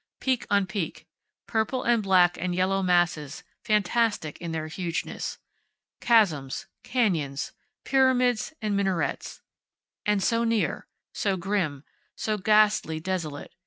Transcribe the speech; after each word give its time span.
Peak 0.19 0.47
on 0.49 0.65
peak. 0.65 1.05
Purple 1.45 1.83
and 1.83 2.01
black 2.01 2.35
and 2.35 2.55
yellow 2.55 2.81
masses, 2.81 3.43
fantastic 3.63 4.41
in 4.41 4.51
their 4.51 4.65
hugeness. 4.65 5.37
Chasms. 5.99 6.65
Canyons. 6.81 7.51
Pyramids 7.83 8.51
and 8.63 8.75
minarets. 8.75 9.43
And 10.03 10.23
so 10.23 10.43
near. 10.43 10.87
So 11.13 11.37
grim. 11.37 11.83
So 12.15 12.39
ghastly 12.39 12.99
desolate. 12.99 13.53